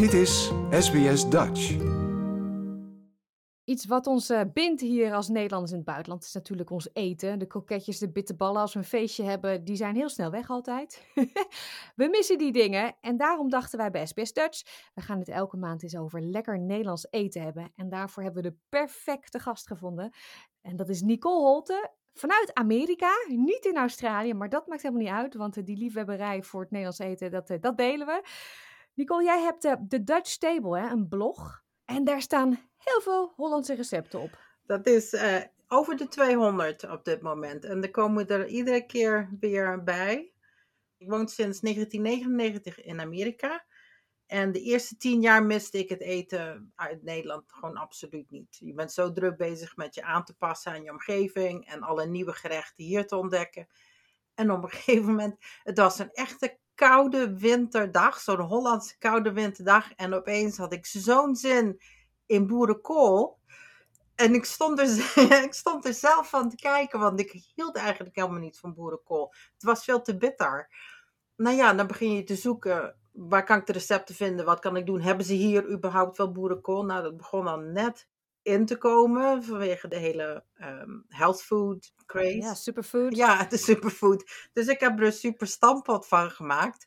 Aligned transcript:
Dit 0.00 0.12
is 0.12 0.52
SBS 0.70 1.28
Dutch. 1.28 1.76
Iets 3.64 3.86
wat 3.86 4.06
ons 4.06 4.30
eh, 4.30 4.40
bindt 4.52 4.80
hier 4.80 5.14
als 5.14 5.28
Nederlanders 5.28 5.70
in 5.70 5.76
het 5.76 5.86
buitenland 5.86 6.24
is 6.24 6.32
natuurlijk 6.32 6.70
ons 6.70 6.88
eten. 6.92 7.38
De 7.38 7.46
kroketjes, 7.46 7.98
de 7.98 8.10
bitterballen, 8.10 8.60
als 8.60 8.72
we 8.72 8.78
een 8.78 8.84
feestje 8.84 9.22
hebben, 9.22 9.64
die 9.64 9.76
zijn 9.76 9.94
heel 9.94 10.08
snel 10.08 10.30
weg 10.30 10.50
altijd. 10.50 11.06
we 11.96 12.08
missen 12.10 12.38
die 12.38 12.52
dingen 12.52 12.96
en 13.00 13.16
daarom 13.16 13.48
dachten 13.48 13.78
wij 13.78 13.90
bij 13.90 14.06
SBS 14.06 14.32
Dutch, 14.32 14.62
we 14.94 15.00
gaan 15.00 15.18
het 15.18 15.28
elke 15.28 15.56
maand 15.56 15.82
eens 15.82 15.96
over 15.96 16.20
lekker 16.20 16.58
Nederlands 16.58 17.06
eten 17.10 17.42
hebben. 17.42 17.72
En 17.76 17.88
daarvoor 17.88 18.22
hebben 18.22 18.42
we 18.42 18.48
de 18.48 18.56
perfecte 18.68 19.38
gast 19.38 19.66
gevonden. 19.66 20.12
En 20.60 20.76
dat 20.76 20.88
is 20.88 21.02
Nicole 21.02 21.40
Holte, 21.40 21.90
vanuit 22.12 22.54
Amerika, 22.54 23.10
niet 23.28 23.64
in 23.64 23.76
Australië, 23.76 24.34
maar 24.34 24.48
dat 24.48 24.66
maakt 24.66 24.82
helemaal 24.82 25.02
niet 25.02 25.12
uit, 25.12 25.34
want 25.34 25.56
eh, 25.56 25.64
die 25.64 25.76
liefhebberij 25.76 26.42
voor 26.42 26.60
het 26.60 26.70
Nederlands 26.70 26.98
eten, 26.98 27.30
dat, 27.30 27.50
eh, 27.50 27.60
dat 27.60 27.76
delen 27.76 28.06
we. 28.06 28.22
Nicole, 29.00 29.24
jij 29.24 29.40
hebt 29.40 29.62
de, 29.62 29.76
de 29.80 30.04
Dutch 30.04 30.36
Table, 30.36 30.80
hè, 30.80 30.90
een 30.90 31.08
blog. 31.08 31.62
En 31.84 32.04
daar 32.04 32.22
staan 32.22 32.68
heel 32.76 33.00
veel 33.00 33.32
Hollandse 33.36 33.74
recepten 33.74 34.20
op. 34.20 34.38
Dat 34.66 34.86
is 34.86 35.12
uh, 35.12 35.42
over 35.68 35.96
de 35.96 36.08
200 36.08 36.90
op 36.90 37.04
dit 37.04 37.22
moment. 37.22 37.64
En 37.64 37.82
er 37.82 37.90
komen 37.90 38.28
er 38.28 38.46
iedere 38.46 38.86
keer 38.86 39.30
weer 39.40 39.84
bij. 39.84 40.32
Ik 40.96 41.10
woon 41.10 41.28
sinds 41.28 41.60
1999 41.60 42.80
in 42.84 43.00
Amerika. 43.00 43.64
En 44.26 44.52
de 44.52 44.60
eerste 44.60 44.96
tien 44.96 45.20
jaar 45.20 45.44
miste 45.44 45.78
ik 45.78 45.88
het 45.88 46.00
eten 46.00 46.72
uit 46.74 47.02
Nederland 47.02 47.52
gewoon 47.52 47.76
absoluut 47.76 48.30
niet. 48.30 48.56
Je 48.58 48.74
bent 48.74 48.92
zo 48.92 49.12
druk 49.12 49.36
bezig 49.36 49.76
met 49.76 49.94
je 49.94 50.02
aan 50.02 50.24
te 50.24 50.34
passen 50.34 50.72
aan 50.72 50.82
je 50.82 50.90
omgeving 50.90 51.66
en 51.66 51.80
alle 51.80 52.06
nieuwe 52.06 52.32
gerechten 52.32 52.84
hier 52.84 53.06
te 53.06 53.16
ontdekken. 53.16 53.66
En 54.34 54.50
op 54.50 54.62
een 54.62 54.70
gegeven 54.78 55.06
moment, 55.06 55.36
het 55.62 55.78
was 55.78 55.98
een 55.98 56.12
echte 56.12 56.58
koude 56.80 57.38
winterdag, 57.38 58.20
zo'n 58.20 58.40
Hollandse 58.40 58.98
koude 58.98 59.32
winterdag. 59.32 59.92
En 59.92 60.14
opeens 60.14 60.56
had 60.56 60.72
ik 60.72 60.86
zo'n 60.86 61.36
zin 61.36 61.80
in 62.26 62.46
boerenkool. 62.46 63.38
En 64.14 64.34
ik 64.34 64.44
stond, 64.44 64.78
er, 64.78 64.88
ik 65.46 65.54
stond 65.54 65.84
er 65.86 65.94
zelf 65.94 66.28
van 66.28 66.50
te 66.50 66.56
kijken, 66.56 67.00
want 67.00 67.20
ik 67.20 67.44
hield 67.54 67.76
eigenlijk 67.76 68.16
helemaal 68.16 68.40
niet 68.40 68.58
van 68.58 68.74
boerenkool. 68.74 69.34
Het 69.54 69.62
was 69.62 69.84
veel 69.84 70.02
te 70.02 70.16
bitter. 70.16 70.68
Nou 71.36 71.56
ja, 71.56 71.74
dan 71.74 71.86
begin 71.86 72.12
je 72.12 72.24
te 72.24 72.36
zoeken, 72.36 72.96
waar 73.12 73.44
kan 73.44 73.58
ik 73.58 73.66
de 73.66 73.72
recepten 73.72 74.14
vinden? 74.14 74.44
Wat 74.44 74.60
kan 74.60 74.76
ik 74.76 74.86
doen? 74.86 75.00
Hebben 75.00 75.26
ze 75.26 75.32
hier 75.32 75.70
überhaupt 75.70 76.16
wel 76.16 76.32
boerenkool? 76.32 76.84
Nou, 76.84 77.02
dat 77.02 77.16
begon 77.16 77.44
dan 77.44 77.72
net 77.72 78.08
in 78.42 78.66
te 78.66 78.76
komen 78.76 79.44
vanwege 79.44 79.88
de 79.88 79.96
hele 79.96 80.44
um, 80.60 81.04
health 81.08 81.42
food 81.42 81.92
craze. 82.06 82.36
Ja, 82.36 82.54
superfood. 82.54 83.16
Ja, 83.16 83.44
de 83.44 83.56
superfood. 83.56 84.48
Dus 84.52 84.66
ik 84.66 84.80
heb 84.80 84.98
er 84.98 85.06
een 85.06 85.12
super 85.12 85.46
stampot 85.46 86.06
van 86.06 86.30
gemaakt. 86.30 86.86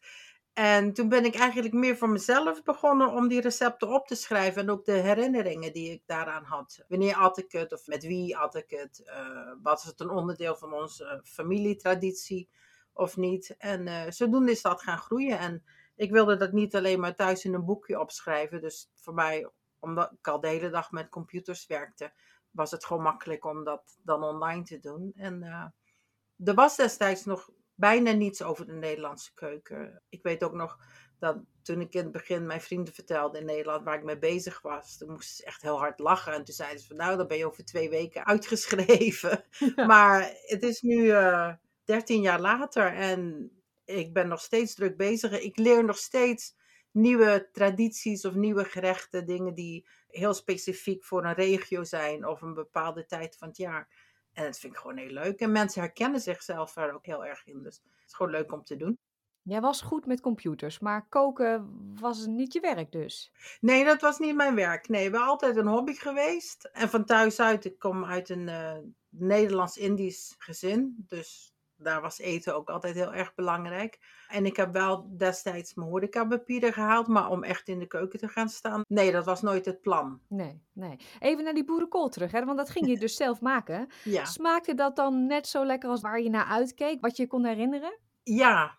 En 0.54 0.94
toen 0.94 1.10
ben 1.10 1.26
ik 1.26 1.36
eigenlijk 1.36 1.74
meer 1.74 1.98
voor 1.98 2.10
mezelf 2.10 2.64
begonnen 2.64 3.12
om 3.12 3.28
die 3.28 3.42
recepten 3.42 3.88
op 3.90 4.08
te 4.08 4.16
schrijven. 4.16 4.62
En 4.62 4.70
ook 4.70 4.86
de 4.86 4.92
herinneringen 4.92 5.74
die 5.74 5.92
ik 5.92 6.04
daaraan 6.06 6.44
had. 6.44 6.86
Wanneer 6.88 7.16
at 7.16 7.38
ik 7.38 7.52
het 7.52 7.74
of 7.74 7.88
met 7.88 8.04
wie 8.04 8.38
at 8.38 8.56
ik 8.56 8.70
het? 8.70 9.02
Uh, 9.06 9.52
was 9.62 9.84
het 9.84 10.00
een 10.00 10.10
onderdeel 10.10 10.56
van 10.56 10.74
onze 10.74 11.22
familietraditie 11.24 12.50
of 12.94 13.18
niet? 13.18 13.56
En 13.58 13.88
uh, 13.88 14.02
zodoende 14.10 14.52
is 14.52 14.62
dat 14.62 14.82
gaan 14.82 14.98
groeien. 14.98 15.40
En 15.40 15.64
ik 15.96 16.12
wilde 16.12 16.36
dat 16.36 16.52
niet 16.52 16.76
alleen 16.76 17.00
maar 17.00 17.16
thuis 17.16 17.46
in 17.46 17.54
een 17.54 17.66
boekje 17.66 18.00
opschrijven. 18.00 18.62
Dus 18.62 18.92
voor 18.96 19.14
mij, 19.14 19.50
omdat 19.84 20.12
ik 20.12 20.28
al 20.28 20.40
de 20.40 20.48
hele 20.48 20.70
dag 20.70 20.92
met 20.92 21.10
computers 21.10 21.66
werkte, 21.66 22.14
was 22.52 22.72
het 22.72 22.86
gewoon 22.86 23.04
makkelijk 23.04 23.46
om 23.46 23.64
dat 23.64 23.98
dan 24.04 24.24
online 24.24 24.64
te 24.64 24.80
doen. 24.80 25.12
En 25.16 25.44
uh, 25.44 26.48
er 26.48 26.54
was 26.54 26.76
destijds 26.76 27.26
nog 27.26 27.50
bijna 27.76 28.12
niets 28.12 28.42
over 28.42 28.66
de 28.66 28.74
Nederlandse 28.74 29.34
keuken. 29.34 30.02
Ik 30.10 30.24
weet 30.24 30.44
ook 30.44 30.54
nog 30.54 30.78
dat 31.20 31.38
toen 31.62 31.82
ik 31.82 31.94
in 31.94 32.04
het 32.04 32.12
begin 32.12 32.46
mijn 32.46 32.62
vrienden 32.62 32.94
vertelde 32.94 33.40
in 33.40 33.46
Nederland 33.46 33.84
waar 33.84 33.98
ik 33.98 34.04
mee 34.04 34.20
bezig 34.20 34.62
was, 34.62 34.98
toen 34.98 35.12
moesten 35.12 35.36
ze 35.36 35.46
echt 35.46 35.62
heel 35.62 35.78
hard 35.78 36.00
lachen. 36.00 36.34
En 36.34 36.44
toen 36.44 36.54
zeiden 36.54 36.80
ze 36.80 36.88
van 36.88 36.96
nou, 36.96 37.18
dan 37.18 37.28
ben 37.28 37.38
je 37.38 37.46
over 37.46 37.66
twee 37.66 37.90
weken 37.90 38.26
uitgeschreven. 38.34 39.44
Maar 39.76 40.34
het 40.42 40.64
is 40.64 40.82
nu 40.82 41.04
uh, 41.04 41.54
13 41.84 42.22
jaar 42.22 42.42
later 42.42 42.94
en 42.94 43.52
ik 43.86 44.14
ben 44.14 44.28
nog 44.28 44.42
steeds 44.42 44.74
druk 44.74 44.98
bezig. 44.98 45.40
Ik 45.40 45.58
leer 45.58 45.86
nog 45.86 45.98
steeds 45.98 46.56
nieuwe 46.94 47.50
tradities 47.52 48.26
of 48.26 48.34
nieuwe 48.34 48.66
gerechten, 48.66 49.26
dingen 49.26 49.54
die 49.54 49.88
heel 50.08 50.34
specifiek 50.34 51.04
voor 51.04 51.26
een 51.26 51.34
regio 51.34 51.84
zijn 51.84 52.28
of 52.28 52.42
een 52.42 52.54
bepaalde 52.54 53.06
tijd 53.06 53.38
van 53.38 53.48
het 53.48 53.58
jaar. 53.58 53.88
En 54.34 54.44
dat 54.44 54.60
vind 54.60 54.74
ik 54.74 54.80
gewoon 54.80 54.98
heel 54.98 55.12
leuk. 55.12 55.40
En 55.40 55.52
mensen 55.52 55.82
herkennen 55.82 56.22
zichzelf 56.22 56.76
er 56.76 56.94
ook 56.94 57.06
heel 57.06 57.26
erg 57.26 57.46
in. 57.46 57.64
Dus 57.64 57.76
het 57.76 58.08
is 58.08 58.14
gewoon 58.14 58.32
leuk 58.32 58.52
om 58.52 58.64
te 58.64 58.76
doen. 58.76 58.98
Jij 59.42 59.62
was 59.62 59.82
goed 59.82 60.06
met 60.06 60.22
computers, 60.22 60.80
maar 60.80 61.08
koken 61.10 61.70
was 62.00 62.26
niet 62.26 62.54
je 62.54 62.60
werk 62.60 62.92
dus? 62.92 63.32
Nee, 63.62 63.86
dat 63.86 64.02
was 64.02 64.20
niet 64.20 64.36
mijn 64.36 64.56
werk. 64.56 64.88
Nee, 64.88 65.12
we 65.12 65.18
altijd 65.18 65.56
een 65.56 65.68
hobby 65.68 65.94
geweest. 65.94 66.70
En 66.74 66.90
van 66.90 67.06
thuis 67.06 67.40
uit, 67.40 67.66
ik 67.66 67.80
kom 67.80 68.06
uit 68.06 68.30
een 68.30 68.48
uh, 68.48 68.78
Nederlands-Indisch 69.10 70.36
gezin. 70.38 71.06
Dus 71.08 71.53
daar 71.84 72.02
was 72.02 72.20
eten 72.20 72.56
ook 72.56 72.70
altijd 72.70 72.96
heel 72.96 73.14
erg 73.14 73.36
belangrijk. 73.36 74.00
En 74.28 74.46
ik 74.46 74.56
heb 74.56 74.74
wel 74.74 75.18
destijds 75.18 75.74
mijn 75.74 75.90
horecapapieren 75.90 76.74
gehaald, 76.74 77.08
maar 77.08 77.30
om 77.30 77.44
echt 77.44 77.68
in 77.68 77.80
de 77.80 77.88
keuken 77.88 78.20
te 78.20 78.28
gaan 78.28 78.50
staan, 78.50 78.82
nee, 78.88 79.12
dat 79.12 79.26
was 79.26 79.42
nooit 79.42 79.66
het 79.66 79.82
plan. 79.82 80.22
Nee, 80.28 80.64
nee. 80.74 81.00
Even 81.20 81.44
naar 81.44 81.54
die 81.54 81.66
boerenkool 81.66 82.10
terug, 82.10 82.32
hè? 82.32 82.46
want 82.46 82.58
dat 82.58 82.70
ging 82.70 82.88
je 82.88 82.98
dus 82.98 83.16
zelf 83.24 83.42
maken. 83.42 83.88
Ja. 84.04 84.26
Smaakte 84.26 84.74
dat 84.74 84.96
dan 84.96 85.26
net 85.26 85.48
zo 85.48 85.66
lekker 85.66 85.90
als 85.90 86.02
waar 86.02 86.22
je 86.22 86.30
naar 86.30 86.46
uitkeek, 86.46 87.02
wat 87.02 87.18
je 87.18 87.28
kon 87.28 87.46
herinneren? 87.46 88.00
Ja, 88.24 88.78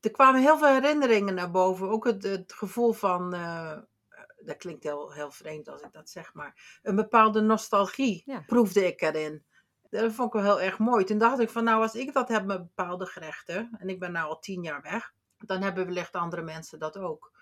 er 0.00 0.10
kwamen 0.10 0.40
heel 0.40 0.58
veel 0.58 0.68
herinneringen 0.68 1.34
naar 1.34 1.50
boven. 1.50 1.88
Ook 1.88 2.04
het, 2.04 2.22
het 2.22 2.52
gevoel 2.52 2.92
van, 2.92 3.34
uh, 3.34 3.78
dat 4.44 4.56
klinkt 4.56 4.82
heel, 4.82 5.12
heel 5.12 5.30
vreemd 5.30 5.68
als 5.68 5.80
ik 5.80 5.92
dat 5.92 6.10
zeg, 6.10 6.34
maar 6.34 6.80
een 6.82 6.96
bepaalde 6.96 7.40
nostalgie 7.40 8.22
ja. 8.24 8.42
proefde 8.46 8.86
ik 8.86 9.00
erin 9.00 9.44
dat 10.00 10.12
vond 10.12 10.34
ik 10.34 10.40
wel 10.40 10.56
heel 10.56 10.66
erg 10.66 10.78
mooi. 10.78 11.04
Toen 11.04 11.18
dacht 11.18 11.38
ik 11.38 11.50
van 11.50 11.64
nou, 11.64 11.82
als 11.82 11.94
ik 11.94 12.12
dat 12.12 12.28
heb 12.28 12.44
met 12.44 12.58
bepaalde 12.58 13.06
gerechten, 13.06 13.70
en 13.78 13.88
ik 13.88 14.00
ben 14.00 14.12
nu 14.12 14.18
al 14.18 14.38
tien 14.38 14.62
jaar 14.62 14.82
weg, 14.82 15.14
dan 15.38 15.62
hebben 15.62 15.86
wellicht 15.86 16.12
andere 16.12 16.42
mensen 16.42 16.78
dat 16.78 16.98
ook. 16.98 17.32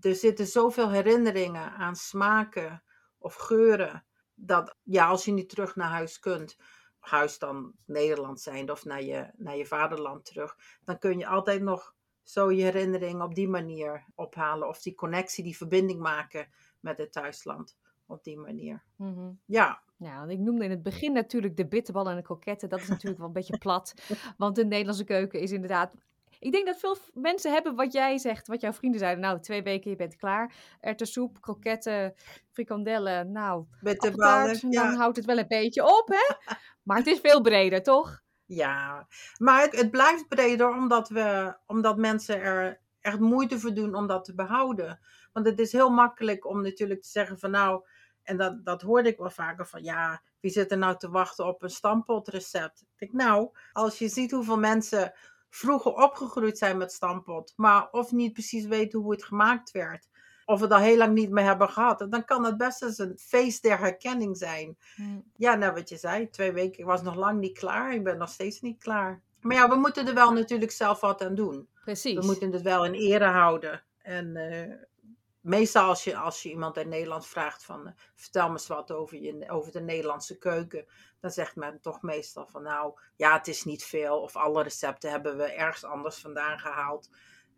Er 0.00 0.14
zitten 0.14 0.46
zoveel 0.46 0.90
herinneringen 0.90 1.72
aan 1.72 1.96
smaken 1.96 2.82
of 3.18 3.34
geuren, 3.34 4.04
dat 4.34 4.76
ja, 4.82 5.06
als 5.06 5.24
je 5.24 5.32
niet 5.32 5.48
terug 5.48 5.76
naar 5.76 5.88
huis 5.88 6.18
kunt, 6.18 6.56
huis 6.98 7.38
dan 7.38 7.72
Nederland 7.86 8.40
zijn 8.40 8.70
of 8.70 8.84
naar 8.84 9.02
je, 9.02 9.30
naar 9.36 9.56
je 9.56 9.66
vaderland 9.66 10.24
terug, 10.24 10.56
dan 10.84 10.98
kun 10.98 11.18
je 11.18 11.26
altijd 11.26 11.62
nog 11.62 11.94
zo 12.22 12.50
je 12.50 12.62
herinneringen 12.62 13.22
op 13.22 13.34
die 13.34 13.48
manier 13.48 14.04
ophalen. 14.14 14.68
Of 14.68 14.82
die 14.82 14.94
connectie, 14.94 15.44
die 15.44 15.56
verbinding 15.56 16.00
maken 16.00 16.48
met 16.80 16.98
het 16.98 17.12
thuisland 17.12 17.76
op 18.06 18.24
die 18.24 18.38
manier. 18.38 18.82
Mm 18.96 19.14
-hmm. 19.14 19.40
Ja, 19.44 19.82
ja, 20.02 20.18
want 20.18 20.30
ik 20.30 20.38
noemde 20.38 20.64
in 20.64 20.70
het 20.70 20.82
begin 20.82 21.12
natuurlijk 21.12 21.56
de 21.56 21.66
bitterballen 21.66 22.10
en 22.10 22.16
de 22.16 22.22
kroketten. 22.22 22.68
Dat 22.68 22.80
is 22.80 22.88
natuurlijk 22.88 23.18
wel 23.18 23.26
een 23.26 23.32
beetje 23.32 23.58
plat. 23.58 23.94
Want 24.36 24.56
de 24.56 24.64
Nederlandse 24.64 25.04
keuken 25.04 25.40
is 25.40 25.52
inderdaad 25.52 25.94
ik 26.42 26.52
denk 26.52 26.66
dat 26.66 26.78
veel 26.78 26.96
mensen 27.14 27.52
hebben 27.52 27.74
wat 27.74 27.92
jij 27.92 28.18
zegt, 28.18 28.46
wat 28.46 28.60
jouw 28.60 28.72
vrienden 28.72 29.00
zeiden. 29.00 29.22
Nou, 29.22 29.40
twee 29.40 29.62
weken, 29.62 29.90
je 29.90 29.96
bent 29.96 30.16
klaar. 30.16 30.54
Erwtensoep, 30.80 31.40
kroketten, 31.40 32.14
frikandellen, 32.52 33.32
nou, 33.32 33.64
bitterballen. 33.80 34.60
En 34.60 34.70
dan 34.70 34.94
houdt 34.94 35.16
het 35.16 35.26
wel 35.26 35.38
een 35.38 35.48
beetje 35.48 35.82
op, 35.82 36.08
hè? 36.08 36.54
maar 36.86 36.96
het 36.96 37.06
is 37.06 37.20
veel 37.20 37.40
breder, 37.40 37.82
toch? 37.82 38.22
Ja, 38.44 39.06
maar 39.38 39.60
het, 39.60 39.76
het, 39.76 39.90
blijft 39.90 40.28
breder 40.28 40.68
omdat, 40.68 41.08
we, 41.08 41.56
omdat 41.66 41.96
mensen 41.96 42.40
er 42.40 42.80
echt 43.00 43.18
moeite 43.18 43.58
voor 43.58 43.74
doen 43.74 43.94
om 43.94 44.06
dat 44.06 44.24
te 44.24 44.34
behouden. 44.34 45.00
Want 45.32 45.46
het 45.46 45.58
is 45.58 45.72
heel 45.72 45.90
makkelijk 45.90 46.46
om 46.46 46.62
natuurlijk 46.62 47.02
te 47.02 47.08
zeggen 47.08 47.38
van 47.38 47.50
nou, 47.50 47.84
en 48.22 48.36
dat, 48.36 48.64
dat 48.64 48.82
hoorde 48.82 49.08
ik 49.08 49.18
wel 49.18 49.30
vaker 49.30 49.66
van, 49.66 49.82
ja, 49.82 50.22
wie 50.40 50.50
zit 50.50 50.70
er 50.70 50.78
nou 50.78 50.96
te 50.96 51.10
wachten 51.10 51.46
op 51.46 51.62
een 51.62 51.70
stampotrecept? 51.70 52.80
Ik 52.80 52.98
denk, 52.98 53.12
nou, 53.12 53.50
als 53.72 53.98
je 53.98 54.08
ziet 54.08 54.30
hoeveel 54.30 54.58
mensen 54.58 55.12
vroeger 55.50 55.92
opgegroeid 55.92 56.58
zijn 56.58 56.76
met 56.76 56.92
stampot, 56.92 57.52
maar 57.56 57.90
of 57.90 58.12
niet 58.12 58.32
precies 58.32 58.66
weten 58.66 59.00
hoe 59.00 59.12
het 59.12 59.24
gemaakt 59.24 59.70
werd, 59.70 60.08
of 60.44 60.60
we 60.60 60.66
dat 60.66 60.80
heel 60.80 60.96
lang 60.96 61.14
niet 61.14 61.30
meer 61.30 61.44
hebben 61.44 61.68
gehad, 61.68 62.06
dan 62.10 62.24
kan 62.24 62.44
het 62.44 62.56
best 62.56 62.82
eens 62.82 62.98
een 62.98 63.18
feest 63.18 63.62
der 63.62 63.78
herkenning 63.78 64.36
zijn. 64.36 64.76
Hmm. 64.94 65.24
Ja, 65.36 65.54
nou 65.54 65.72
wat 65.72 65.88
je 65.88 65.96
zei, 65.96 66.28
twee 66.28 66.52
weken, 66.52 66.78
ik 66.78 66.84
was 66.84 67.02
nog 67.02 67.14
lang 67.14 67.40
niet 67.40 67.58
klaar, 67.58 67.94
ik 67.94 68.04
ben 68.04 68.18
nog 68.18 68.28
steeds 68.28 68.60
niet 68.60 68.82
klaar. 68.82 69.22
Maar 69.40 69.56
ja, 69.56 69.68
we 69.68 69.74
moeten 69.74 70.06
er 70.06 70.14
wel 70.14 70.32
natuurlijk 70.32 70.70
zelf 70.70 71.00
wat 71.00 71.22
aan 71.22 71.34
doen. 71.34 71.68
Precies. 71.84 72.18
We 72.18 72.24
moeten 72.24 72.52
het 72.52 72.62
wel 72.62 72.84
in 72.84 72.94
ere 72.94 73.24
houden. 73.24 73.82
En 73.98 74.36
uh, 74.36 74.74
meestal 75.42 75.88
als 75.88 76.04
je, 76.04 76.16
als 76.16 76.42
je 76.42 76.48
iemand 76.48 76.76
uit 76.76 76.86
Nederland 76.86 77.26
vraagt 77.26 77.64
van 77.64 77.86
uh, 77.86 77.92
vertel 78.14 78.46
me 78.46 78.52
eens 78.52 78.66
wat 78.66 78.92
over, 78.92 79.18
je, 79.18 79.50
over 79.50 79.72
de 79.72 79.80
Nederlandse 79.80 80.38
keuken, 80.38 80.86
dan 81.20 81.30
zegt 81.30 81.56
men 81.56 81.80
toch 81.80 82.02
meestal 82.02 82.46
van 82.46 82.62
nou 82.62 83.00
ja, 83.16 83.32
het 83.36 83.48
is 83.48 83.64
niet 83.64 83.84
veel 83.84 84.20
of 84.20 84.36
alle 84.36 84.62
recepten 84.62 85.10
hebben 85.10 85.36
we 85.36 85.52
ergens 85.52 85.84
anders 85.84 86.18
vandaan 86.18 86.58
gehaald. 86.58 87.08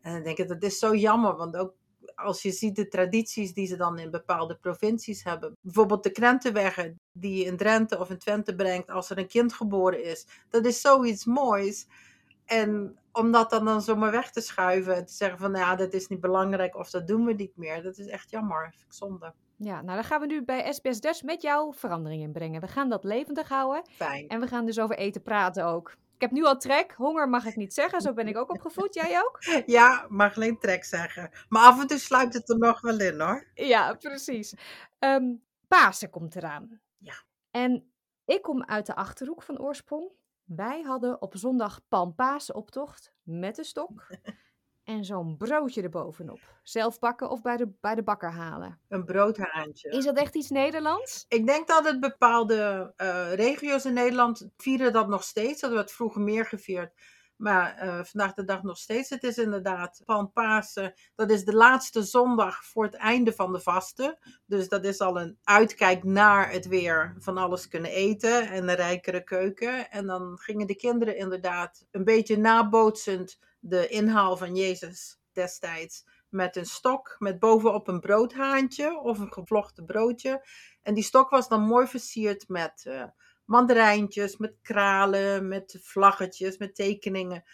En 0.01 0.13
dan 0.13 0.23
denk 0.23 0.39
ik 0.39 0.49
dat 0.49 0.63
is 0.63 0.79
zo 0.79 0.95
jammer, 0.95 1.37
want 1.37 1.57
ook 1.57 1.75
als 2.15 2.43
je 2.43 2.53
ziet 2.53 2.77
de 2.77 2.89
tradities 2.89 3.55
die 3.55 3.67
ze 3.67 3.77
dan 3.77 3.99
in 3.99 4.11
bepaalde 4.11 4.57
provincies 4.57 5.25
hebben, 5.25 5.57
bijvoorbeeld 5.61 6.03
de 6.03 6.11
krentenweggen 6.11 7.01
die 7.13 7.39
je 7.39 7.45
in 7.45 7.57
Drenthe 7.57 7.99
of 7.99 8.11
in 8.11 8.19
Twente 8.19 8.55
brengt 8.55 8.91
als 8.91 9.11
er 9.11 9.19
een 9.19 9.29
kind 9.29 9.53
geboren 9.53 10.05
is, 10.05 10.27
dat 10.49 10.67
is 10.67 10.81
zoiets 10.81 11.25
moois. 11.25 11.87
En 12.45 12.99
om 13.13 13.33
dat 13.33 13.51
dan, 13.51 13.65
dan 13.65 13.83
zomaar 13.83 14.11
weg 14.11 14.31
te 14.31 14.41
schuiven 14.41 14.95
en 14.97 15.07
te 15.07 15.13
zeggen 15.13 15.39
van, 15.39 15.51
nou 15.51 15.65
ja, 15.65 15.77
dat 15.77 15.93
is 15.93 16.09
niet 16.09 16.21
belangrijk 16.21 16.77
of 16.77 16.91
dat 16.91 17.07
doen 17.07 17.25
we 17.25 17.33
niet 17.33 17.57
meer. 17.57 17.83
Dat 17.83 17.99
is 17.99 18.07
echt 18.07 18.31
jammer, 18.31 18.71
vind 18.71 18.83
ik 18.83 18.93
zonde. 18.93 19.33
Ja, 19.57 19.83
nou 19.83 19.95
dan 19.95 20.05
gaan 20.05 20.21
we 20.21 20.27
nu 20.27 20.45
bij 20.45 20.73
SBS 20.73 21.01
Dutch 21.01 21.23
met 21.23 21.43
jou 21.43 21.75
verandering 21.75 22.23
inbrengen. 22.23 22.61
We 22.61 22.69
gaan 22.69 22.89
dat 22.89 23.05
levendig 23.05 23.49
houden 23.49 23.83
Fijn. 23.91 24.29
en 24.29 24.41
we 24.41 24.47
gaan 24.47 24.67
dus 24.67 24.79
over 24.79 24.97
eten 24.97 25.23
praten 25.23 25.65
ook. 25.65 25.91
Ik 26.15 26.21
heb 26.21 26.31
nu 26.31 26.45
al 26.45 26.57
trek, 26.57 26.95
honger 26.97 27.29
mag 27.29 27.47
ik 27.47 27.57
niet 27.57 27.75
zeggen, 27.75 28.01
zo 28.01 28.13
ben 28.13 28.29
ik 28.29 28.37
ook 28.37 28.51
opgevoed. 28.51 28.95
Jij 28.95 29.21
ook? 29.21 29.39
Ja, 29.67 30.07
mag 30.09 30.37
alleen 30.37 30.59
trek 30.59 30.85
zeggen. 30.85 31.31
Maar 31.49 31.63
af 31.63 31.81
en 31.81 31.87
toe 31.87 31.99
sluipt 31.99 32.35
het 32.35 32.51
er 32.51 32.59
nog 32.59 32.81
wel 32.81 33.01
in 33.01 33.21
hoor. 33.21 33.47
Ja, 33.55 33.95
precies. 33.95 34.55
Ehm 34.99 35.25
Pasen 35.69 36.11
komt 36.11 36.37
eraan. 36.37 36.81
Ja. 36.99 37.15
En 37.51 37.93
ik 38.25 38.43
kom 38.43 38.65
uit 38.65 38.87
de 38.87 38.95
Achterhoek 38.95 39.43
van 39.43 39.61
oorsprong. 39.61 40.11
Wij 40.45 40.83
hadden 40.83 41.23
op 41.23 41.37
zondag 41.37 41.81
Palmpaasoptocht 41.89 43.13
met 43.23 43.59
een 43.59 43.65
stok 43.65 44.07
en 44.85 45.05
zo'n 45.05 45.37
broodje 45.37 45.83
erbovenop. 45.83 46.41
Zelf 46.63 46.99
bakken 46.99 47.31
of 47.31 47.43
bij 47.43 47.57
de, 47.57 47.73
bij 47.81 47.95
de 47.95 48.03
bakker 48.03 48.31
halen. 48.31 48.81
Een 48.89 49.05
broodhaantje. 49.05 49.91
Is 49.91 50.05
dat 50.05 50.17
echt 50.17 50.35
iets 50.35 50.51
Nederlands? 50.51 51.25
Ik 51.29 51.47
denk 51.47 51.67
dat 51.67 51.85
het 51.85 52.01
bepaalde 52.01 52.93
eh, 52.97 53.35
regio's 53.35 53.85
in 53.85 53.93
Nederland 53.93 54.49
vieren 54.57 54.93
dat 54.93 55.09
nog 55.09 55.23
steeds. 55.23 55.61
Dat 55.61 55.71
werd 55.73 55.93
vroeger 55.93 56.21
meer 56.21 56.47
gevierd. 56.47 56.93
Maar 57.37 57.77
eh, 57.77 58.05
vandaag 58.05 58.35
de 58.35 58.45
dag 58.45 58.63
nog 58.63 58.79
steeds. 58.79 59.11
Het 59.11 59.23
is 59.23 59.39
inderdaad 59.39 60.03
van 60.05 60.33
Pasen. 60.33 60.95
Dat 61.15 61.31
is 61.31 61.45
de 61.45 61.55
laatste 61.55 62.03
zondag 62.03 62.65
voor 62.65 62.85
het 62.85 62.95
einde 62.95 63.33
van 63.33 63.53
de 63.53 63.61
vasten. 63.61 64.19
Dus 64.47 64.69
dat 64.69 64.85
is 64.85 65.01
al 65.01 65.21
een 65.21 65.39
uitkijk 65.43 66.05
naar 66.05 66.51
het 66.51 66.67
weer 66.67 67.15
van 67.19 67.39
alles 67.39 67.69
kunnen 67.69 67.91
eten. 67.91 68.49
En 68.49 68.69
een 68.69 68.75
rijkere 68.75 69.25
keuken. 69.25 69.91
En 69.91 70.07
dan 70.07 70.39
gingen 70.39 70.67
de 70.67 70.77
kinderen 70.77 71.17
inderdaad 71.17 71.87
een 71.91 72.05
beetje 72.05 72.39
nabootsend 72.39 73.39
de 73.59 73.89
inhaal 73.89 74.37
van 74.37 74.57
Jezus 74.57 75.19
destijds. 75.33 76.05
Met 76.29 76.57
een 76.57 76.67
stok, 76.67 77.17
met 77.19 77.39
bovenop 77.39 77.89
een 77.89 78.01
broodhaantje 78.01 79.01
of 79.01 79.19
een 79.19 79.33
gevlochten 79.33 79.85
broodje. 79.85 80.47
En 80.83 80.95
die 80.95 81.05
stok 81.05 81.31
was 81.31 81.49
dan 81.49 81.63
mooi 81.63 81.87
versierd 81.87 82.49
met 82.49 82.85
eh, 82.87 83.05
mandarijntjes, 83.45 84.37
met 84.37 84.57
kralen, 84.63 85.49
met 85.49 85.79
vlaggetjes, 85.81 86.59
met 86.59 86.75
tekeningen. 86.75 87.45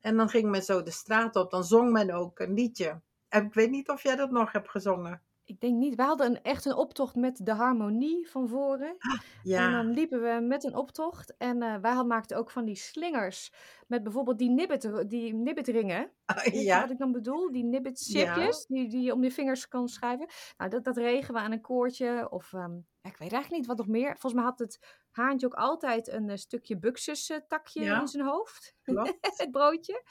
En 0.00 0.16
dan 0.16 0.28
ging 0.28 0.50
men 0.50 0.62
zo 0.62 0.82
de 0.82 0.90
straat 0.90 1.36
op. 1.36 1.50
Dan 1.50 1.64
zong 1.64 1.92
men 1.92 2.10
ook 2.10 2.38
een 2.38 2.54
liedje. 2.54 3.00
En 3.28 3.44
ik 3.44 3.54
weet 3.54 3.70
niet 3.70 3.88
of 3.88 4.02
jij 4.02 4.16
dat 4.16 4.30
nog 4.30 4.52
hebt 4.52 4.70
gezongen. 4.70 5.22
Ik 5.48 5.60
denk 5.60 5.76
niet. 5.76 5.94
We 5.94 6.02
hadden 6.02 6.26
een, 6.26 6.42
echt 6.42 6.64
een 6.64 6.74
optocht 6.74 7.14
met 7.14 7.46
de 7.46 7.52
harmonie 7.52 8.28
van 8.28 8.48
voren. 8.48 8.96
En 8.98 9.20
Ja, 9.42 9.70
dan 9.70 9.90
liepen 9.90 10.22
we 10.22 10.40
met 10.46 10.64
een 10.64 10.74
optocht. 10.74 11.36
En 11.36 11.62
eh, 11.62 11.76
wij 11.76 12.04
maakten 12.04 12.36
ook 12.36 12.50
van 12.50 12.64
die 12.64 12.74
slingers. 12.74 13.52
Met 13.86 14.02
bijvoorbeeld 14.02 14.38
die, 14.38 14.50
nibbit, 14.50 15.08
die 15.08 15.34
nibbitringen. 15.34 16.10
Weet 16.26 16.44
je 16.44 16.50
wat 16.50 16.62
ja, 16.62 16.88
ik 16.88 16.98
dan 16.98 17.12
bedoel? 17.12 17.52
Die 17.52 17.64
nibbit 17.64 18.06
ja, 18.06 18.34
chipjes. 18.34 18.66
Die, 18.66 18.88
die 18.88 19.02
je 19.02 19.12
om 19.12 19.22
je 19.22 19.30
vingers 19.30 19.68
kan 19.68 19.88
schrijven. 19.88 20.28
Nou, 20.56 20.70
dat, 20.70 20.84
dat 20.84 20.96
regen 20.96 21.34
we 21.34 21.40
aan 21.40 21.52
een 21.52 21.60
koordje. 21.60 22.26
Of 22.30 22.52
ehm, 22.52 22.72
ja, 22.72 22.82
ik 23.08 23.16
weet 23.16 23.32
eigenlijk 23.32 23.50
niet 23.50 23.66
wat 23.66 23.76
nog 23.76 23.86
meer. 23.86 24.10
Volgens 24.10 24.32
mij 24.32 24.42
had 24.42 24.58
het 24.58 25.02
haantje 25.10 25.46
ook 25.46 25.54
altijd 25.54 26.08
een 26.08 26.28
eh, 26.30 26.36
stukje 26.36 26.78
buxus 26.78 27.32
takje 27.48 27.82
ja, 27.82 28.00
in 28.00 28.08
zijn 28.08 28.24
hoofd. 28.26 28.74
het 29.20 29.50
broodje. 29.50 30.04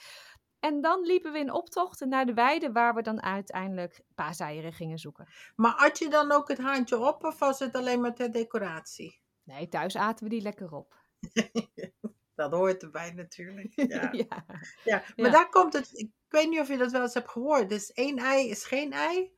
En 0.60 0.80
dan 0.80 1.00
liepen 1.00 1.32
we 1.32 1.38
in 1.38 1.52
optocht 1.52 2.00
naar 2.04 2.26
de 2.26 2.34
weide. 2.34 2.72
Waar 2.72 2.94
we 2.94 3.02
dan 3.02 3.22
uiteindelijk 3.22 4.00
paaseieren 4.14 4.72
gingen 4.72 4.98
zoeken. 4.98 5.28
Maar 5.56 5.72
had 5.76 5.98
je 5.98 6.08
dan 6.08 6.32
ook 6.32 6.48
het 6.48 6.58
haantje 6.58 6.98
op 6.98 7.24
of 7.24 7.38
was 7.38 7.58
het 7.58 7.74
alleen 7.74 8.00
maar 8.00 8.14
ter 8.14 8.32
decoratie? 8.32 9.20
Nee, 9.42 9.68
thuis 9.68 9.96
aten 9.96 10.24
we 10.24 10.30
die 10.30 10.42
lekker 10.42 10.72
op. 10.72 10.94
Dat 12.34 12.52
hoort 12.52 12.82
erbij 12.82 13.12
natuurlijk. 13.12 13.72
Ja. 13.88 14.08
ja. 14.12 14.44
Ja, 14.84 15.02
maar 15.16 15.26
Ja. 15.26 15.30
daar 15.30 15.48
komt 15.48 15.72
het. 15.72 15.90
Ik 15.92 16.10
weet 16.28 16.48
niet 16.48 16.60
of 16.60 16.68
je 16.68 16.76
dat 16.76 16.92
wel 16.92 17.02
eens 17.02 17.14
hebt 17.14 17.30
gehoord. 17.30 17.68
Dus 17.68 17.92
één 17.92 18.18
ei 18.18 18.48
is 18.48 18.64
geen 18.64 18.92
ei. 18.92 19.32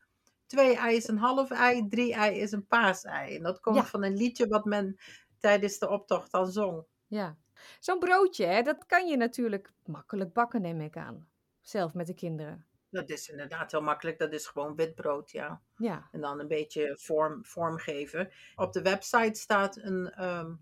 Twee 0.50 0.76
ei 0.76 0.97
is 0.97 1.08
een 1.08 1.19
half 1.19 1.50
ei. 1.50 1.88
Drie 1.88 2.14
ei 2.14 2.38
is 2.41 2.52
een 2.52 2.67
paasei. 2.67 3.37
En 3.37 3.43
dat 3.43 3.61
komt 3.61 3.76
Ja. 3.76 3.85
van 3.85 4.05
een 4.05 4.17
liedje 4.17 4.47
wat 4.47 4.64
men 4.64 4.97
tijdens 5.38 5.79
de 5.79 5.88
optocht 5.88 6.31
dan 6.32 6.52
zong. 6.52 6.85
Ja. 7.06 7.37
Zo'n 7.81 7.99
broodje, 7.99 8.47
hè, 8.47 8.62
dat 8.62 8.87
kan 8.87 9.06
je 9.06 9.17
natuurlijk 9.17 9.73
makkelijk 9.85 10.32
bakken, 10.32 10.62
neem 10.62 10.81
ik 10.81 10.97
aan. 10.97 11.29
Zelf 11.61 11.94
met 11.94 12.06
de 12.06 12.14
kinderen. 12.14 12.67
Dat 12.91 13.08
is 13.11 13.29
inderdaad 13.29 13.70
heel 13.70 13.82
makkelijk. 13.82 14.19
Dat 14.19 14.32
is 14.32 14.47
gewoon 14.47 14.75
wit 14.76 14.94
brood, 14.94 15.31
ja. 15.31 15.61
Ja. 15.76 16.08
En 16.12 16.20
dan 16.20 16.41
een 16.41 16.49
beetje 16.49 16.97
vorm, 17.00 17.44
vorm 17.44 17.79
geven. 17.79 18.31
Op 18.55 18.73
de 18.73 18.82
website 18.82 19.41
staat 19.41 19.76
een 19.76 20.11
ehm 20.11 20.52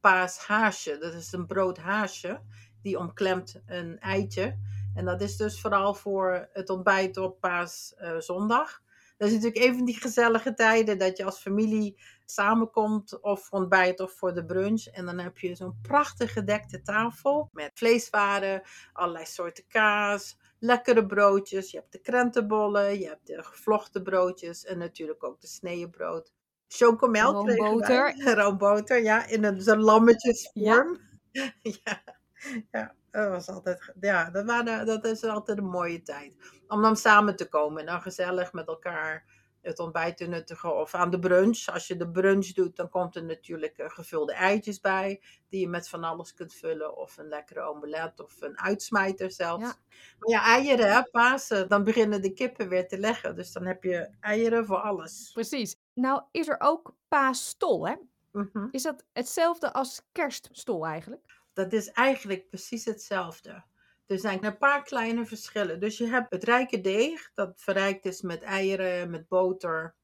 paashaasje. 0.00 0.98
Dat 0.98 1.14
is 1.14 1.32
een 1.32 1.46
broodhaasje. 1.46 2.40
Die 2.82 2.98
omklemt 2.98 3.60
een 3.66 3.98
eitje. 4.00 4.58
En 4.94 5.04
dat 5.04 5.20
is 5.20 5.36
dus 5.36 5.60
vooral 5.60 5.94
voor 5.94 6.48
het 6.52 6.70
ontbijt 6.70 7.16
op 7.16 7.40
paaszondag. 7.40 8.81
Dat 9.22 9.30
is 9.30 9.36
natuurlijk 9.36 9.64
even 9.64 9.84
die 9.84 10.00
gezellige 10.00 10.54
tijden 10.54 10.98
dat 10.98 11.16
je 11.16 11.24
als 11.24 11.38
familie 11.38 11.98
samenkomt. 12.24 13.20
Of 13.20 13.44
voor 13.44 13.58
ontbijt 13.58 14.00
of 14.00 14.12
voor 14.12 14.34
de 14.34 14.44
brunch. 14.44 14.86
En 14.86 15.06
dan 15.06 15.18
heb 15.18 15.38
je 15.38 15.54
zo'n 15.54 15.78
prachtig 15.82 16.32
gedekte 16.32 16.82
tafel. 16.82 17.48
Met 17.52 17.70
vleeswaren, 17.74 18.62
allerlei 18.92 19.24
soorten 19.26 19.64
kaas. 19.68 20.38
Lekkere 20.58 21.06
broodjes. 21.06 21.70
Je 21.70 21.76
hebt 21.76 21.92
de 21.92 22.00
krentenbollen. 22.00 22.98
Je 22.98 23.06
hebt 23.06 23.26
de 23.26 23.42
gevlochten 23.42 24.02
broodjes. 24.02 24.64
En 24.64 24.78
natuurlijk 24.78 25.24
ook 25.24 25.40
de 25.40 25.46
sneeuwbrood. 25.46 26.32
Chocomel. 26.68 27.32
Roomboter. 27.32 28.14
Roomboter, 28.38 29.02
ja. 29.02 29.26
In 29.26 29.44
een 29.44 29.60
zo'n 29.60 29.82
lammetjesvorm. 29.82 30.98
Ja. 31.32 32.02
ja. 32.72 32.94
Dat 33.12 33.28
was 33.28 33.48
altijd, 33.48 33.92
ja, 34.00 34.30
dat, 34.30 34.44
waren, 34.44 34.86
dat 34.86 35.04
is 35.04 35.24
altijd 35.24 35.58
een 35.58 35.64
mooie 35.64 36.02
tijd. 36.02 36.34
Om 36.68 36.82
dan 36.82 36.96
samen 36.96 37.36
te 37.36 37.48
komen 37.48 37.80
en 37.80 37.86
dan 37.86 38.02
gezellig 38.02 38.52
met 38.52 38.66
elkaar 38.66 39.24
het 39.62 39.78
ontbijt 39.78 40.16
te 40.16 40.26
nuttigen. 40.26 40.76
Of 40.76 40.94
aan 40.94 41.10
de 41.10 41.18
brunch. 41.18 41.66
Als 41.66 41.86
je 41.86 41.96
de 41.96 42.10
brunch 42.10 42.46
doet, 42.46 42.76
dan 42.76 42.88
komt 42.88 43.16
er 43.16 43.24
natuurlijk 43.24 43.78
eh, 43.78 43.90
gevulde 43.90 44.32
eitjes 44.32 44.80
bij. 44.80 45.22
Die 45.48 45.60
je 45.60 45.68
met 45.68 45.88
van 45.88 46.04
alles 46.04 46.34
kunt 46.34 46.54
vullen. 46.54 46.96
Of 46.96 47.16
een 47.16 47.28
lekkere 47.28 47.60
omelet 47.60 48.20
of 48.20 48.40
een 48.40 48.58
uitsmijter 48.58 49.32
zelfs. 49.32 49.62
Ja. 49.62 49.74
Maar 50.18 50.30
ja, 50.30 50.44
eieren, 50.44 50.92
hè, 50.92 51.02
Pasen, 51.10 51.68
dan 51.68 51.84
beginnen 51.84 52.22
de 52.22 52.32
kippen 52.32 52.68
weer 52.68 52.88
te 52.88 52.98
leggen. 52.98 53.36
Dus 53.36 53.52
dan 53.52 53.66
heb 53.66 53.82
je 53.82 54.10
eieren 54.20 54.66
voor 54.66 54.80
alles. 54.80 55.30
Precies. 55.32 55.76
Nou 55.94 56.22
is 56.30 56.48
er 56.48 56.56
ook 56.58 56.94
paasstol, 57.08 57.88
hè? 57.88 57.94
Mhm. 58.32 58.68
Is 58.70 58.82
dat 58.82 59.04
hetzelfde 59.12 59.72
als 59.72 60.02
kerststol 60.12 60.86
eigenlijk? 60.86 61.41
Dat 61.52 61.72
is 61.72 61.88
eigenlijk 61.88 62.48
precies 62.48 62.84
hetzelfde. 62.84 63.64
Er 64.06 64.18
zijn 64.18 64.44
een 64.44 64.58
paar 64.58 64.82
kleine 64.82 65.26
verschillen. 65.26 65.80
Dus 65.80 65.98
je 65.98 66.06
hebt 66.06 66.32
het 66.32 66.44
rijke 66.44 66.80
deeg, 66.80 67.30
dat 67.34 67.52
verrijkt 67.56 68.04
is 68.04 68.20
met 68.22 68.42
eieren, 68.42 69.10
met 69.10 69.28
boter. 69.28 69.94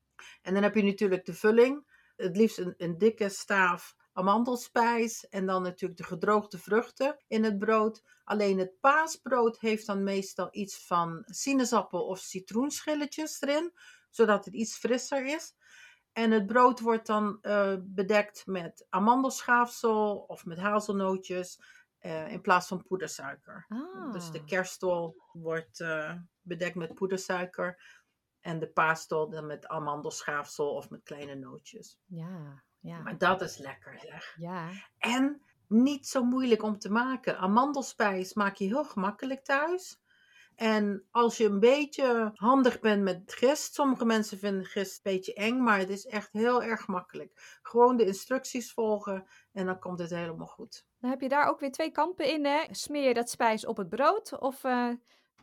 En 0.43 0.55
dan 0.55 0.63
heb 0.63 0.75
je 0.75 0.83
natuurlijk 0.83 1.25
de 1.25 1.35
vulling. 1.35 1.87
Het 2.17 2.37
liefst 2.37 2.59
een, 2.59 2.75
een 2.77 2.99
dikke 2.99 3.29
staaf 3.29 3.97
amandelspijs. 4.13 5.29
En 5.29 5.47
dan 5.47 5.63
natuurlijk 5.63 6.01
de 6.01 6.07
gedroogde 6.07 6.59
vruchten 6.59 7.17
in 7.29 7.45
het 7.45 7.59
brood. 7.59 8.03
Alleen 8.25 8.59
het 8.59 8.81
paasbrood 8.81 9.59
heeft 9.59 9.87
dan 9.87 10.03
meestal 10.03 10.49
iets 10.51 10.87
van 10.87 11.23
sinaasappel 11.27 12.07
of 12.07 12.19
citroenschilletjes 12.19 13.43
erin. 13.43 13.73
Zodat 14.11 14.45
het 14.45 14.55
iets 14.55 14.77
frisser 14.77 15.27
is. 15.27 15.55
En 16.19 16.31
het 16.31 16.47
brood 16.47 16.81
wordt 16.81 17.07
dan 17.07 17.39
eh, 17.43 17.75
bedekt 17.81 18.47
met 18.47 18.87
amandelschaafsel 18.89 20.17
of 20.17 20.45
met 20.45 20.59
hazelnootjes 20.59 21.61
eh, 21.99 22.33
in 22.33 22.41
plaats 22.41 22.69
van 22.69 22.83
poedersuiker. 22.83 23.65
Ah. 23.69 24.13
Dus 24.13 24.31
de 24.31 24.45
kerststol 24.45 25.17
wordt 25.33 25.81
eh, 25.81 26.15
bedekt 26.41 26.75
met 26.75 26.95
poedersuiker 26.95 27.83
en 28.41 28.59
de 28.59 28.69
paasstol 28.69 29.31
dan 29.31 29.47
met 29.47 29.67
amandelschaafsel 29.67 30.75
of 30.75 30.91
met 30.91 31.03
kleine 31.03 31.35
nootjes. 31.35 31.99
Ja, 32.07 32.63
ja, 32.79 33.03
Maar 33.03 33.19
dat 33.19 33.41
is 33.41 33.59
lekker 33.59 33.99
zeg. 33.99 34.35
ja. 34.39 34.71
En 34.99 35.43
niet 35.67 36.09
zo 36.09 36.25
moeilijk 36.25 36.63
om 36.63 36.79
te 36.79 36.91
maken. 36.91 37.39
Amandelspijs 37.39 38.35
maak 38.35 38.57
je 38.57 38.67
heel 38.67 38.85
gemakkelijk 38.85 39.45
thuis. 39.45 40.01
En 40.59 41.07
als 41.11 41.37
je 41.37 41.45
een 41.45 41.61
beetje 41.61 42.31
handig 42.35 42.81
bent 42.81 43.03
met 43.03 43.23
gist, 43.27 43.75
sommige 43.75 44.05
mensen 44.05 44.39
vinden 44.39 44.65
gist 44.65 44.95
een 44.95 45.13
beetje 45.13 45.35
eng, 45.35 45.63
maar 45.63 45.79
het 45.79 45.89
is 45.89 46.07
echt 46.07 46.33
heel 46.33 46.63
erg 46.63 46.87
makkelijk. 46.87 47.59
Gewoon 47.63 47.97
de 47.97 48.07
instructies 48.07 48.73
volgen 48.73 49.27
en 49.53 49.67
dan 49.67 49.79
komt 49.79 49.99
het 49.99 50.11
helemaal 50.11 50.47
goed. 50.47 50.87
Dan 51.01 51.11
heb 51.11 51.21
je 51.21 51.29
daar 51.29 51.49
ook 51.49 51.61
weer 51.61 51.73
twee 51.73 51.91
kampen 51.91 52.27
in, 52.27 52.45
hè? 52.45 52.65
Smeer 52.71 53.09
je 53.09 53.15
dat 53.15 53.31
spijs 53.31 53.67
op 53.67 53.77
het 53.77 53.89
brood? 53.89 54.39
Of 54.39 54.65
eh, 54.65 54.89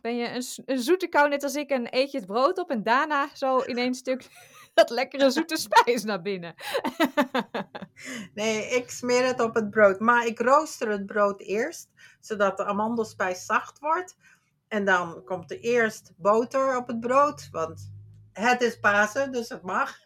ben 0.00 0.16
je 0.16 0.42
een, 0.64 0.78
zoete 0.78 1.06
kou 1.06 1.28
net 1.28 1.42
als 1.42 1.54
ik 1.54 1.70
en 1.70 1.96
eet 1.96 2.10
je 2.10 2.18
het 2.18 2.26
brood 2.26 2.58
op 2.58 2.70
en 2.70 2.82
daarna 2.82 3.28
zo 3.34 3.58
in 3.70 3.78
één 3.78 3.94
stuk 3.94 4.26
dat 4.74 4.90
lekkere 4.90 5.30
zoete 5.30 5.56
spijs 5.66 6.04
naar 6.04 6.22
binnen? 6.22 6.54
Nee, 8.34 8.66
ik 8.68 8.90
smeer 8.90 9.26
het 9.26 9.40
op 9.40 9.54
het 9.54 9.70
brood, 9.70 10.00
maar 10.00 10.26
ik 10.26 10.38
rooster 10.38 10.88
het 10.88 11.06
brood 11.06 11.40
eerst, 11.40 11.88
zodat 12.20 12.56
de 12.56 12.64
amandelspijs 12.64 13.46
zacht 13.46 13.78
wordt. 13.78 14.16
En 14.68 14.84
dan 14.84 15.24
komt 15.24 15.50
er 15.50 15.60
eerst 15.60 16.12
boter 16.16 16.76
op 16.76 16.86
het 16.86 17.00
brood, 17.00 17.48
want 17.50 17.92
het 18.32 18.62
is 18.62 18.78
Pasen, 18.78 19.32
dus 19.32 19.48
het 19.48 19.62
mag. 19.62 19.98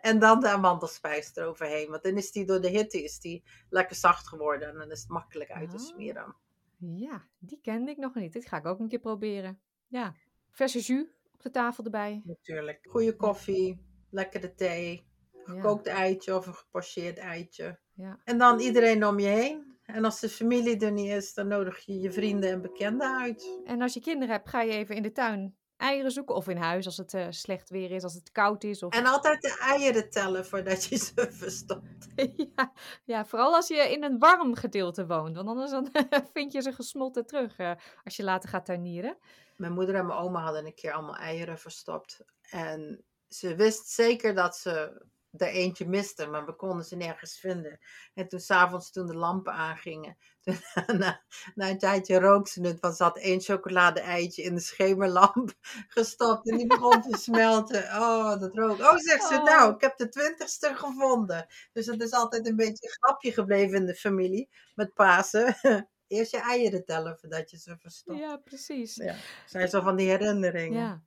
En 0.00 0.18
dan 0.18 0.40
de 0.40 0.48
amandelspijs 0.48 1.36
eroverheen, 1.36 1.90
want 1.90 2.02
dan 2.02 2.16
is 2.16 2.32
die 2.32 2.44
door 2.44 2.60
de 2.60 2.68
hitte 2.68 3.02
is 3.04 3.18
die 3.20 3.42
lekker 3.70 3.96
zacht 3.96 4.28
geworden 4.28 4.68
en 4.68 4.74
dan 4.78 4.90
is 4.90 5.00
het 5.00 5.08
makkelijk 5.08 5.50
uit 5.50 5.70
te 5.70 5.76
Ah. 5.76 5.82
smeren. 5.82 6.34
Ja, 6.78 7.26
die 7.38 7.58
kende 7.62 7.90
ik 7.90 7.96
nog 7.96 8.14
niet. 8.14 8.32
Dit 8.32 8.46
ga 8.46 8.56
ik 8.56 8.66
ook 8.66 8.78
een 8.78 8.88
keer 8.88 8.98
proberen. 8.98 9.60
Ja, 9.88 10.14
verse 10.50 10.80
jus 10.80 11.06
op 11.34 11.42
de 11.42 11.50
tafel 11.50 11.84
erbij. 11.84 12.22
Natuurlijk. 12.24 12.86
Goede 12.88 13.16
koffie, 13.16 13.80
lekkere 14.10 14.54
thee, 14.54 15.06
gekookt 15.44 15.86
eitje 15.86 16.36
of 16.36 16.46
een 16.46 16.54
gepocheerd 16.54 17.18
eitje. 17.18 17.78
Ja. 17.94 18.18
En 18.24 18.38
dan 18.38 18.60
iedereen 18.60 19.06
om 19.06 19.18
je 19.18 19.28
heen. 19.28 19.65
En 19.86 20.04
als 20.04 20.20
de 20.20 20.28
familie 20.28 20.78
er 20.78 20.92
niet 20.92 21.10
is, 21.10 21.34
dan 21.34 21.48
nodig 21.48 21.78
je 21.78 22.00
je 22.00 22.12
vrienden 22.12 22.50
en 22.50 22.62
bekenden 22.62 23.18
uit. 23.18 23.60
En 23.64 23.82
als 23.82 23.94
je 23.94 24.00
kinderen 24.00 24.34
hebt, 24.34 24.48
ga 24.48 24.62
je 24.62 24.72
even 24.72 24.94
in 24.94 25.02
de 25.02 25.12
tuin 25.12 25.56
eieren 25.76 26.10
zoeken. 26.10 26.34
Of 26.34 26.48
in 26.48 26.56
huis 26.56 26.86
als 26.86 26.96
het 26.96 27.12
uh, 27.12 27.26
slecht 27.30 27.70
weer 27.70 27.90
is, 27.90 28.02
als 28.02 28.14
het 28.14 28.32
koud 28.32 28.64
is. 28.64 28.82
Of... 28.82 28.94
En 28.94 29.06
altijd 29.06 29.42
de 29.42 29.58
eieren 29.60 30.10
tellen 30.10 30.46
voordat 30.46 30.84
je 30.84 30.96
ze 30.96 31.28
verstopt. 31.42 32.06
ja, 32.56 32.72
ja, 33.04 33.24
vooral 33.24 33.54
als 33.54 33.68
je 33.68 33.92
in 33.92 34.04
een 34.04 34.18
warm 34.18 34.54
gedeelte 34.54 35.06
woont. 35.06 35.36
Want 35.36 35.48
anders 35.48 35.70
dan 35.70 35.88
vind 36.34 36.52
je 36.52 36.62
ze 36.62 36.72
gesmolten 36.72 37.26
terug 37.26 37.58
uh, 37.58 37.72
als 38.04 38.16
je 38.16 38.22
later 38.22 38.48
gaat 38.48 38.64
tuinieren. 38.64 39.16
Mijn 39.56 39.72
moeder 39.72 39.94
en 39.94 40.06
mijn 40.06 40.18
oma 40.18 40.42
hadden 40.42 40.66
een 40.66 40.74
keer 40.74 40.92
allemaal 40.92 41.16
eieren 41.16 41.58
verstopt. 41.58 42.24
En 42.50 43.04
ze 43.28 43.54
wist 43.54 43.88
zeker 43.88 44.34
dat 44.34 44.56
ze 44.56 45.04
er 45.40 45.48
eentje 45.48 45.88
miste, 45.88 46.26
maar 46.26 46.46
we 46.46 46.54
konden 46.54 46.84
ze 46.84 46.96
nergens 46.96 47.38
vinden. 47.38 47.80
En 48.14 48.28
toen 48.28 48.40
s'avonds, 48.40 48.90
toen 48.90 49.06
de 49.06 49.14
lampen 49.14 49.52
aangingen, 49.52 50.16
toen, 50.44 50.58
na, 50.86 51.22
na, 51.54 51.68
een 51.70 51.78
tijdje 51.78 52.18
rook 52.18 52.48
ze 52.48 52.60
het, 52.60 52.80
want 52.80 52.96
ze 52.96 53.02
had 53.02 53.18
één 53.18 53.40
chocolade-eitje 53.40 54.42
in 54.42 54.54
de 54.54 54.60
schemerlamp 54.60 55.54
gestopt 55.88 56.50
en 56.50 56.56
die 56.56 56.66
begon 56.66 57.02
te 57.02 57.16
smelten. 57.18 57.82
Oh, 57.82 58.40
dat 58.40 58.54
rook. 58.54 58.78
Oh, 58.78 58.96
zegt 58.96 59.26
ze, 59.26 59.40
nou, 59.44 59.74
ik 59.74 59.80
heb 59.80 59.96
de 59.96 60.08
twintigste 60.08 60.74
gevonden. 60.74 61.46
Dus 61.72 61.86
het 61.86 62.02
is 62.02 62.12
altijd 62.12 62.46
een 62.46 62.56
beetje 62.56 62.86
een 62.86 62.96
grapje 63.00 63.32
gebleven 63.32 63.76
in 63.76 63.86
de 63.86 63.94
familie 63.94 64.48
met 64.74 64.94
Pasen. 64.94 65.56
Eerst 66.06 66.30
je 66.30 66.38
eieren 66.38 66.84
tellen 66.84 67.18
voordat 67.18 67.50
je 67.50 67.58
ze 67.58 67.76
verstopt. 67.78 68.18
Ja, 68.18 68.36
precies. 68.36 68.94
Ja, 68.94 69.14
zijn 69.46 69.68
zo 69.68 69.80
van 69.80 69.96
die 69.96 70.08
herinneringen. 70.08 70.82
Ja. 70.82 71.02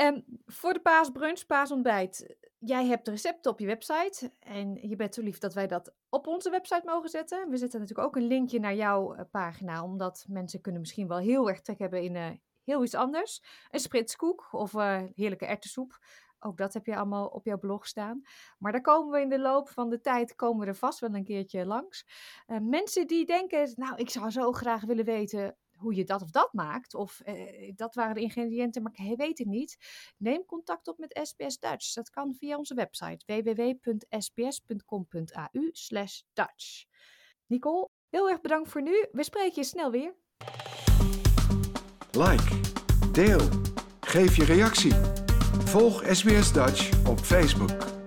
En 0.00 0.24
voor 0.46 0.72
de 0.72 0.80
paasbrunch, 0.80 1.46
paasontbijt, 1.46 2.36
jij 2.58 2.86
hebt 2.86 3.08
recepten 3.08 3.50
op 3.50 3.58
je 3.58 3.66
website. 3.66 4.32
En 4.38 4.88
je 4.88 4.96
bent 4.96 5.14
zo 5.14 5.22
lief 5.22 5.38
dat 5.38 5.54
wij 5.54 5.66
dat 5.66 5.94
op 6.08 6.26
onze 6.26 6.50
website 6.50 6.82
mogen 6.84 7.08
zetten. 7.08 7.50
We 7.50 7.56
zetten 7.56 7.80
natuurlijk 7.80 8.08
ook 8.08 8.16
een 8.16 8.26
linkje 8.26 8.60
naar 8.60 8.74
jouw 8.74 9.14
uh, 9.14 9.20
pagina, 9.30 9.82
omdat 9.82 10.24
mensen 10.28 10.60
kunnen 10.60 10.80
misschien 10.80 11.08
wel 11.08 11.18
heel 11.18 11.48
erg 11.48 11.60
trek 11.60 11.78
hebben 11.78 12.02
in 12.02 12.14
uh, 12.14 12.30
heel 12.64 12.84
iets 12.84 12.94
anders. 12.94 13.42
Een 13.70 13.80
spritskoek 13.80 14.48
of 14.52 14.72
uh, 14.72 15.02
heerlijke 15.14 15.46
erwtensoep. 15.46 15.98
Ook 16.38 16.56
dat 16.56 16.74
heb 16.74 16.86
je 16.86 16.96
allemaal 16.96 17.26
op 17.26 17.44
jouw 17.46 17.58
blog 17.58 17.86
staan. 17.86 18.22
Maar 18.58 18.72
daar 18.72 18.80
komen 18.80 19.12
we 19.12 19.20
in 19.20 19.28
de 19.28 19.40
loop 19.40 19.68
van 19.68 19.88
de 19.88 20.00
tijd 20.00 20.34
komen 20.34 20.60
we 20.60 20.66
er 20.66 20.76
vast 20.76 21.00
wel 21.00 21.14
een 21.14 21.24
keertje 21.24 21.66
langs. 21.66 22.06
mensen 22.60 23.06
die 23.06 23.26
denken, 23.26 23.72
nou 23.76 23.96
ik 23.96 24.10
zou 24.10 24.30
zo 24.30 24.52
graag 24.52 24.84
willen 24.84 25.04
weten 25.04 25.56
hoe 25.80 25.94
je 25.94 26.04
dat 26.04 26.22
of 26.22 26.30
dat 26.30 26.52
maakt. 26.52 26.94
Of 26.94 27.20
uh, 27.24 27.72
dat 27.74 27.94
waren 27.94 28.14
de 28.14 28.20
ingrediënten, 28.20 28.82
maar 28.82 28.92
ik 28.94 29.16
weet 29.16 29.38
het 29.38 29.46
niet. 29.46 29.76
Neem 30.16 30.44
contact 30.44 30.88
op 30.88 30.98
met 30.98 31.18
SBS 31.22 31.58
Dutch. 31.58 31.92
Dat 31.92 32.10
kan 32.10 32.34
via 32.34 32.56
onze 32.56 32.74
website 32.74 33.24
www.sbs.com.au 33.26 33.88
Dutch. 36.32 36.84
Nicole, 37.46 37.88
heel 38.08 38.30
erg 38.30 38.40
bedankt 38.40 38.68
voor 38.68 38.82
nu. 38.82 39.06
We 39.12 39.24
spreken 39.24 39.52
je 39.54 39.64
snel 39.64 39.90
weer. 39.90 40.14
Like, 42.10 42.60
deel, 43.12 43.48
geef 44.00 44.36
je 44.36 44.44
reactie. 44.44 44.94
Volg 45.64 46.04
SBS 46.04 46.52
Dutch 46.52 47.08
op 47.08 47.18
Facebook. 47.18 47.99